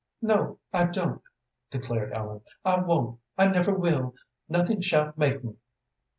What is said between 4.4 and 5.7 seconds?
Nothing shall make me."